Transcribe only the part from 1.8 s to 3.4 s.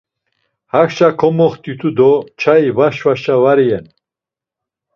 do çai va şvaşa